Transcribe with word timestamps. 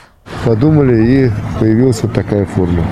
Подумали, 0.45 1.27
и 1.27 1.31
появилась 1.61 2.03
вот 2.03 2.15
такая 2.15 2.47
форма. 2.47 2.85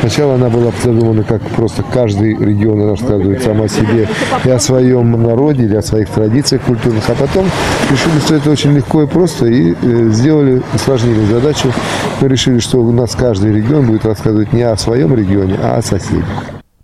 Сначала 0.00 0.34
она 0.34 0.50
была 0.50 0.70
задумана 0.82 1.22
как 1.22 1.40
просто 1.40 1.82
каждый 1.82 2.36
регион 2.36 2.90
рассказывает 2.90 3.42
сам 3.42 3.62
о 3.62 3.68
себе 3.68 4.06
и 4.44 4.50
о 4.50 4.58
своем 4.58 5.10
народе 5.22 5.64
или 5.64 5.76
о 5.76 5.82
своих 5.82 6.10
традициях 6.10 6.60
культурных, 6.62 7.08
а 7.08 7.14
потом 7.14 7.46
решили, 7.90 8.18
что 8.18 8.34
это 8.34 8.50
очень 8.50 8.72
легко 8.72 9.02
и 9.02 9.06
просто, 9.06 9.46
и 9.46 9.72
э, 9.72 10.08
сделали, 10.10 10.62
усложнили 10.74 11.24
задачу. 11.24 11.72
Мы 12.20 12.28
решили, 12.28 12.58
что 12.58 12.80
у 12.80 12.92
нас 12.92 13.14
каждый 13.14 13.52
регион 13.52 13.86
будет 13.86 14.04
рассказывать 14.04 14.52
не 14.52 14.62
о 14.62 14.76
своем 14.76 15.14
регионе, 15.14 15.58
а 15.62 15.78
о 15.78 15.82
соседях. 15.82 16.26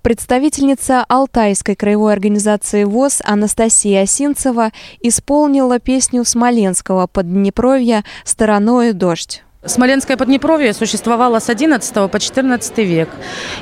Представительница 0.02 1.04
Алтайской 1.08 1.76
краевой 1.76 2.14
организации 2.14 2.84
ВОЗ 2.84 3.20
Анастасия 3.22 4.04
Осинцева 4.04 4.72
исполнила 5.02 5.78
песню 5.78 6.24
Смоленского 6.24 7.06
под 7.06 7.30
Днепровья 7.30 8.02
«Стороною 8.24 8.94
дождь». 8.94 9.42
Смоленское 9.62 10.16
Поднепровье 10.16 10.72
существовало 10.72 11.38
с 11.38 11.50
11 11.50 12.10
по 12.10 12.18
14 12.18 12.78
век. 12.78 13.10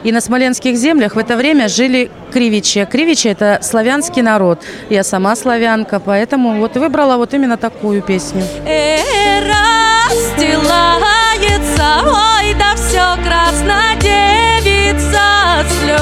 И 0.05 0.13
на 0.13 0.21
смоленских 0.21 0.77
землях 0.77 1.17
в 1.17 1.19
это 1.19 1.37
время 1.37 1.69
жили 1.69 2.09
кривичи. 2.33 2.87
Кривичи– 2.89 3.27
это 3.31 3.59
славянский 3.61 4.23
народ. 4.23 4.63
Я 4.91 5.03
сама 5.03 5.35
славянка, 5.35 5.99
поэтому 5.99 6.61
вот 6.61 6.77
выбрала 6.77 7.17
вот 7.17 7.35
именно 7.35 7.57
такую 7.57 8.01
песню. 8.01 8.45
Расстилается, 10.07 10.69
ой, 12.07 12.55
да 12.55 12.77
все 12.77 13.17
красно 13.25 13.97
девица 14.01 15.67
слез 15.83 15.98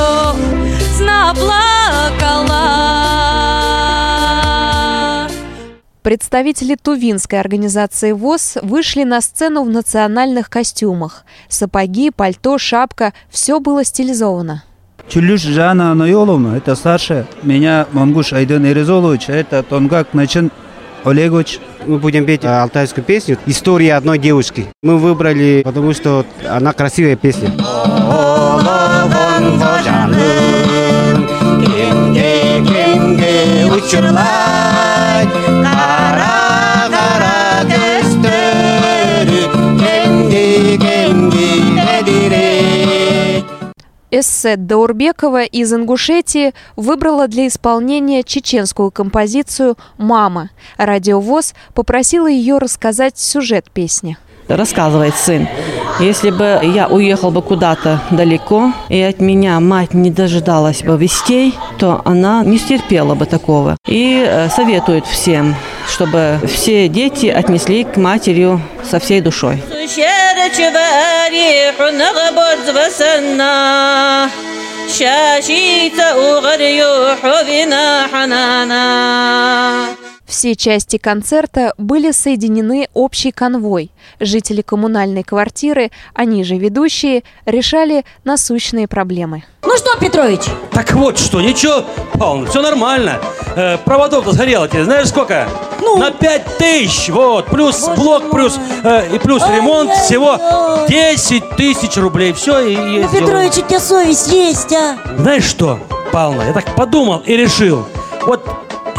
Представители 6.06 6.76
Тувинской 6.80 7.40
организации 7.40 8.12
ВОЗ 8.12 8.58
вышли 8.62 9.02
на 9.02 9.20
сцену 9.20 9.64
в 9.64 9.70
национальных 9.70 10.48
костюмах. 10.48 11.24
Сапоги, 11.48 12.12
пальто, 12.12 12.58
шапка– 12.58 13.12
все 13.28 13.58
было 13.58 13.82
стилизовано. 13.84 14.62
Чулюш 15.08 15.40
Жана 15.40 15.90
Анайоловна, 15.90 16.54
это 16.58 16.76
старшая. 16.76 17.26
Меня 17.42 17.88
Мангуш 17.90 18.32
Айден 18.32 18.64
Эрезолович, 18.64 19.30
это 19.30 19.64
Тонгак 19.64 20.14
Начин 20.14 20.52
Олегович. 21.02 21.58
Мы 21.86 21.98
будем 21.98 22.24
петь 22.24 22.44
алтайскую 22.44 23.02
песню 23.02 23.36
«История 23.46 23.94
одной 23.94 24.20
девушки». 24.20 24.68
Мы 24.84 24.98
выбрали, 24.98 25.62
потому 25.64 25.92
что 25.92 26.24
она 26.48 26.72
красивая 26.72 27.16
песня. 27.16 27.50
Эссет 44.18 44.66
Даурбекова 44.66 45.42
из 45.42 45.74
Ингушетии 45.74 46.54
выбрала 46.74 47.28
для 47.28 47.48
исполнения 47.48 48.22
чеченскую 48.22 48.90
композицию 48.90 49.76
«Мама». 49.98 50.48
Радиовоз 50.78 51.52
попросила 51.74 52.26
ее 52.26 52.56
рассказать 52.56 53.18
сюжет 53.18 53.70
песни. 53.70 54.16
Рассказывает 54.48 55.16
сын, 55.16 55.46
если 56.00 56.30
бы 56.30 56.60
я 56.62 56.86
уехал 56.88 57.30
бы 57.30 57.42
куда-то 57.42 58.00
далеко, 58.10 58.72
и 58.88 58.98
от 59.02 59.20
меня 59.20 59.60
мать 59.60 59.92
не 59.92 60.10
дожидалась 60.10 60.82
бы 60.82 60.96
вестей, 60.96 61.54
то 61.78 62.00
она 62.06 62.42
не 62.42 62.56
стерпела 62.56 63.14
бы 63.14 63.26
такого. 63.26 63.76
И 63.86 64.24
э, 64.26 64.48
советует 64.48 65.04
всем, 65.04 65.54
чтобы 65.88 66.40
все 66.46 66.88
дети 66.88 67.26
отнесли 67.26 67.84
к 67.84 67.98
матерью 67.98 68.62
со 68.88 68.98
всей 68.98 69.20
душой. 69.20 69.62
Все 80.26 80.56
части 80.56 80.98
концерта 80.98 81.72
были 81.78 82.10
соединены 82.10 82.88
общей 82.94 83.30
конвой. 83.30 83.92
Жители 84.18 84.60
коммунальной 84.60 85.22
квартиры, 85.22 85.92
они 86.14 86.42
же 86.42 86.56
ведущие, 86.56 87.22
решали 87.44 88.04
насущные 88.24 88.88
проблемы. 88.88 89.44
Ну 89.62 89.76
что, 89.76 89.96
Петрович? 89.98 90.40
Так 90.72 90.92
вот 90.94 91.18
что, 91.18 91.40
ничего, 91.40 91.84
Павловна, 92.14 92.50
все 92.50 92.60
нормально. 92.60 93.20
Э, 93.54 93.78
проводов-то 93.78 94.32
сгорело 94.32 94.68
тебе, 94.68 94.84
знаешь 94.84 95.08
сколько? 95.08 95.48
Ну? 95.80 95.96
На 95.98 96.10
пять 96.10 96.58
тысяч, 96.58 97.08
вот, 97.10 97.46
плюс 97.46 97.80
Боже 97.80 98.00
блок, 98.00 98.22
мой. 98.22 98.32
плюс 98.32 98.58
э, 98.82 99.14
и 99.14 99.18
плюс 99.18 99.42
Ай, 99.42 99.56
ремонт, 99.56 99.90
ай, 99.90 100.04
всего 100.04 100.38
ай. 100.40 100.88
10 100.88 101.50
тысяч 101.56 101.96
рублей, 101.96 102.32
все 102.32 102.60
и, 102.60 102.74
и 102.74 103.00
ну, 103.00 103.08
Петрович, 103.08 103.58
у 103.58 103.62
тебя 103.62 103.80
совесть 103.80 104.32
есть, 104.32 104.72
а? 104.72 104.96
Знаешь 105.18 105.44
что, 105.44 105.78
Павловна, 106.12 106.48
я 106.48 106.52
так 106.52 106.74
подумал 106.74 107.22
и 107.26 107.36
решил, 107.36 107.86
вот 108.26 108.44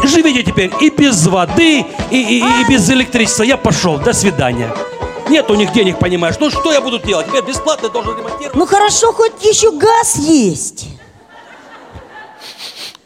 живите 0.04 0.42
теперь 0.42 0.70
и 0.80 0.90
без 0.90 1.26
воды, 1.26 1.84
и, 2.10 2.16
и, 2.16 2.38
и 2.38 2.64
без 2.68 2.88
электричества. 2.90 3.42
Я 3.42 3.56
пошел, 3.56 3.98
до 3.98 4.12
свидания. 4.12 4.72
Нет 5.28 5.50
у 5.50 5.54
них 5.54 5.72
денег, 5.72 5.98
понимаешь. 5.98 6.36
Ну 6.40 6.50
что 6.50 6.72
я 6.72 6.80
буду 6.80 6.98
делать? 6.98 7.26
Я 7.34 7.42
бесплатно 7.42 7.88
должен 7.88 8.16
ремонтировать. 8.16 8.54
Ну 8.54 8.66
хорошо, 8.66 9.12
хоть 9.12 9.44
еще 9.44 9.72
газ 9.72 10.16
есть. 10.16 10.86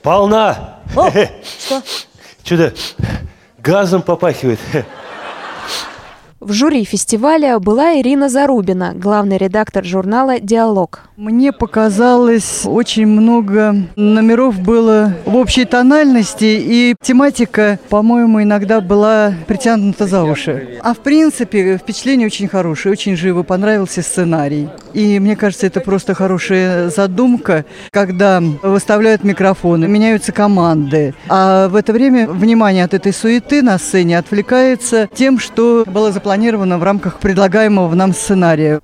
Полна. 0.03 0.79
О, 0.97 1.11
что? 1.67 1.83
Чудо 2.45 2.75
газом 3.63 4.03
попахивает. 4.03 4.59
В 6.45 6.53
жюри 6.53 6.83
фестиваля 6.83 7.61
была 7.61 8.01
Ирина 8.01 8.29
Зарубина, 8.29 8.95
главный 8.97 9.39
редактор 9.39 9.85
журнала 9.85 10.41
«Диалог». 10.41 11.03
Мне 11.17 11.53
показалось, 11.53 12.63
очень 12.65 13.07
много 13.07 13.77
номеров 13.95 14.59
было 14.59 15.13
в 15.25 15.37
общей 15.37 15.65
тональности, 15.65 16.61
и 16.61 16.97
тематика, 17.01 17.79
по-моему, 17.89 18.43
иногда 18.43 18.81
была 18.81 19.35
притянута 19.47 20.09
за 20.09 20.25
уши. 20.25 20.81
А 20.83 20.95
в 20.95 20.99
принципе, 20.99 21.79
впечатление 21.79 22.27
очень 22.27 22.49
хорошее, 22.49 22.93
очень 22.95 23.15
живо, 23.15 23.45
понравился 23.45 24.03
сценарий. 24.03 24.69
И 24.95 25.21
мне 25.21 25.37
кажется, 25.37 25.69
это 25.69 25.81
просто 25.81 26.15
хорошая 26.15 26.89
задумка, 26.89 27.67
когда 27.91 28.43
выставляют 28.63 29.23
микрофоны, 29.23 29.87
меняются 29.87 30.33
команды. 30.33 31.15
А 31.29 31.69
в 31.69 31.77
это 31.77 31.93
время 31.93 32.27
внимание 32.29 32.85
от 32.85 32.95
этой 32.95 33.13
суеты 33.13 33.63
на 33.63 33.79
сцене 33.79 34.19
отвлекается 34.19 35.09
тем, 35.15 35.39
что 35.39 35.85
было 35.87 36.11
запланировано 36.11 36.32
в 36.79 36.83
рамках 36.83 37.19
предлагаемого 37.19 37.95
нам 37.95 38.13
сценария. 38.13 38.81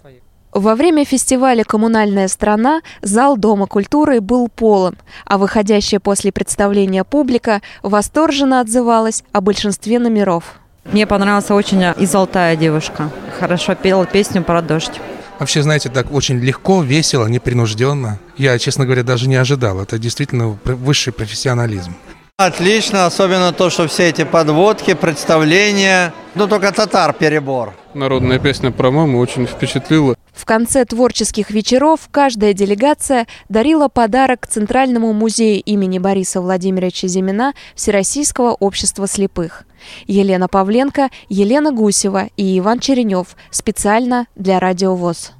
Во 0.53 0.75
время 0.75 1.05
фестиваля 1.05 1.63
«Коммунальная 1.63 2.27
страна» 2.27 2.81
зал 3.03 3.37
Дома 3.37 3.67
культуры 3.67 4.21
был 4.21 4.49
полон, 4.49 4.97
а 5.27 5.37
выходящая 5.37 6.01
после 6.01 6.33
представления 6.33 7.05
публика 7.05 7.61
восторженно 7.83 8.61
отзывалась 8.61 9.25
о 9.33 9.41
большинстве 9.41 9.99
номеров. 9.99 10.59
Мне 10.91 11.07
понравилась 11.07 11.51
очень 11.51 11.83
из 11.99 12.15
Алтая 12.15 12.57
девушка. 12.57 13.11
Хорошо 13.39 13.75
пела 13.75 14.07
песню 14.07 14.43
про 14.43 14.63
дождь. 14.63 15.01
Вообще, 15.39 15.63
знаете, 15.63 15.91
так 15.91 16.13
очень 16.13 16.39
легко, 16.39 16.83
весело, 16.83 17.27
непринужденно. 17.27 18.19
Я, 18.37 18.59
честно 18.59 18.87
говоря, 18.87 19.05
даже 19.05 19.29
не 19.29 19.37
ожидал. 19.37 19.81
Это 19.81 19.99
действительно 19.99 20.59
высший 20.65 21.13
профессионализм. 21.13 21.95
Отлично, 22.41 23.05
особенно 23.07 23.53
то, 23.53 23.69
что 23.69 23.89
все 23.89 24.11
эти 24.11 24.23
подводки, 24.23 24.95
представления. 24.95 26.15
Ну, 26.37 26.47
только 26.47 26.71
татар 26.71 27.13
перебор. 27.13 27.75
Народная 27.95 28.39
песня 28.39 28.71
про 28.71 28.93
маму 28.93 29.19
очень 29.19 29.45
впечатлила. 29.45 30.15
В 30.33 30.45
конце 30.45 30.85
творческих 30.85 31.51
вечеров 31.51 32.03
каждая 32.13 32.53
делегация 32.53 33.27
дарила 33.49 33.89
подарок 33.89 34.47
Центральному 34.47 35.13
музею 35.13 35.61
имени 35.65 35.99
Бориса 35.99 36.41
Владимировича 36.41 37.09
Зимина 37.09 37.55
Всероссийского 37.75 38.53
общества 38.53 39.09
слепых. 39.09 39.65
Елена 40.07 40.47
Павленко, 40.47 41.09
Елена 41.29 41.73
Гусева 41.73 42.29
и 42.37 42.57
Иван 42.61 42.79
Черенев 42.79 43.35
специально 43.51 44.29
для 44.37 44.61
Радио 44.61 44.95
ВОЗ. 44.95 45.33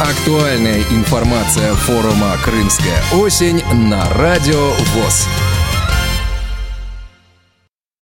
Актуальная 0.00 0.80
информация 0.92 1.74
форума 1.74 2.36
«Крымская 2.42 3.02
осень» 3.12 3.62
на 3.90 4.08
Радио 4.14 4.70
ВОЗ. 4.94 5.28